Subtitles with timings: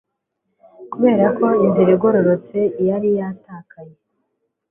[0.91, 2.59] Kuberako inzira igororotse
[2.89, 3.95] yari yatakaye